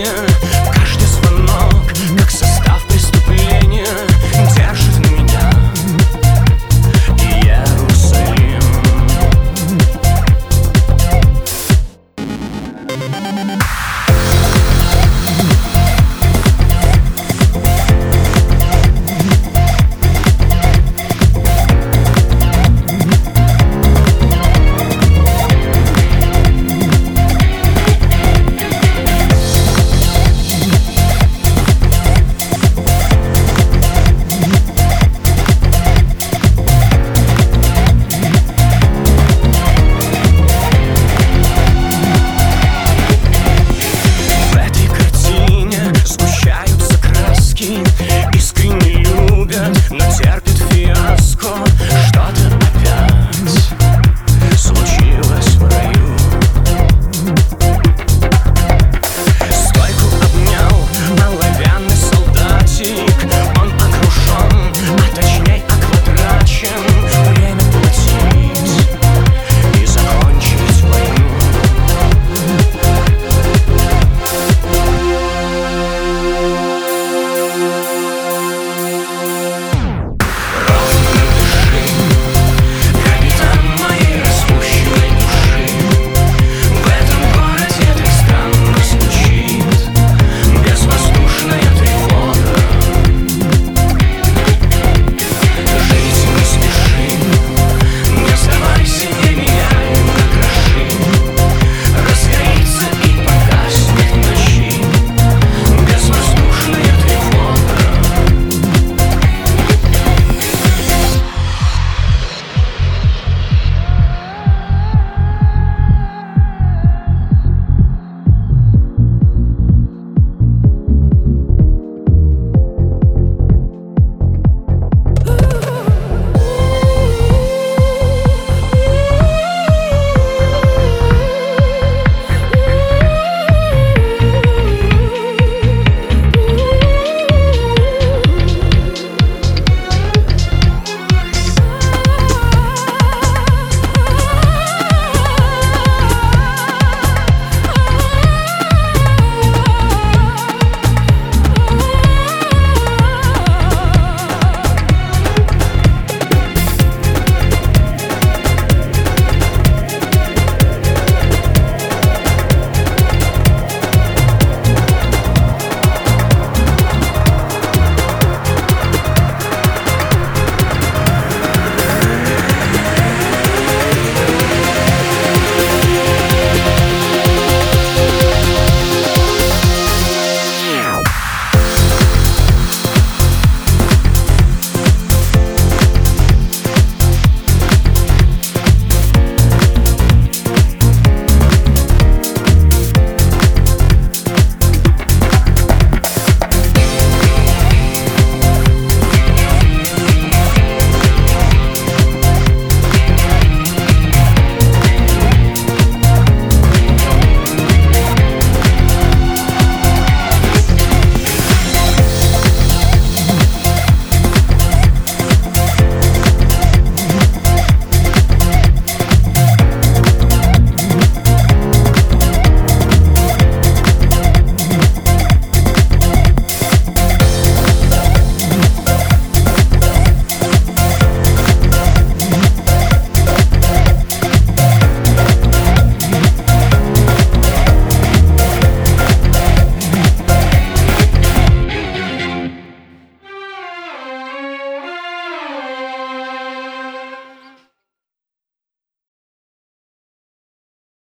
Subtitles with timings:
[0.00, 0.29] Yeah.
[47.86, 48.09] you.